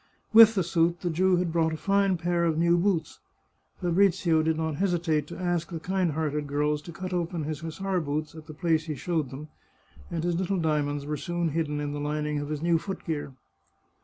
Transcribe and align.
With 0.33 0.55
the 0.55 0.63
suit 0.63 1.01
the 1.01 1.11
Jew 1.11 1.35
had 1.35 1.51
brought 1.51 1.73
a 1.73 1.77
fine 1.77 2.17
pair 2.17 2.43
of 2.43 2.57
new 2.57 2.75
boots. 2.75 3.19
Fabrizio 3.79 4.41
did 4.41 4.57
not 4.57 4.77
hesi 4.77 4.99
tate 5.03 5.27
to 5.27 5.37
ask 5.37 5.69
the 5.69 5.79
kind 5.79 6.13
hearted 6.13 6.47
girls 6.47 6.81
to 6.81 6.91
cut 6.91 7.13
open 7.13 7.43
his 7.43 7.59
hussar 7.59 8.01
boots 8.01 8.33
at 8.33 8.47
the 8.47 8.53
place 8.55 8.85
he 8.85 8.95
showed 8.95 9.29
them, 9.29 9.49
and 10.09 10.23
his 10.23 10.33
little 10.39 10.57
diamonds 10.57 11.05
were 11.05 11.17
soon 11.17 11.49
hidden 11.49 11.79
in 11.79 11.93
the 11.93 11.99
lining 11.99 12.39
of 12.39 12.49
his 12.49 12.63
new 12.63 12.79
foot 12.79 13.05
gear. 13.05 13.35